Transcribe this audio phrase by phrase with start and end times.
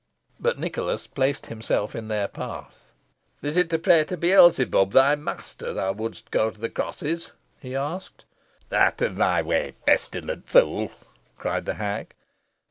[0.39, 2.91] But Nicholas placed himself in their path.
[3.43, 7.33] "Is it to pray to Beelzebub, thy master, that thou wouldst go to the crosses?"
[7.61, 8.25] he asked.
[8.71, 10.91] "Out of my way, pestilent fool!"
[11.37, 12.15] cried the hag.